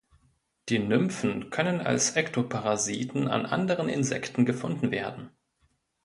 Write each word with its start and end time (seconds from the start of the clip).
Die 0.69 0.79
Nymphen 0.79 1.51
können 1.51 1.79
als 1.79 2.15
Ektoparasiten 2.15 3.27
an 3.27 3.45
anderen 3.45 3.87
Insekten 3.87 4.47
gefunden 4.47 4.89
werden. 4.89 5.29